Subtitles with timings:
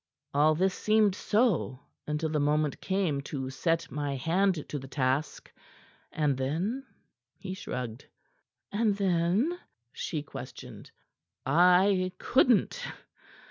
[0.33, 5.53] All this seemed so until the moment came to set my hand to the task.
[6.11, 6.87] And then"
[7.37, 8.07] He shrugged.
[8.71, 9.59] "And then?"
[9.93, 10.89] she questioned.
[11.45, 12.83] "I couldn't.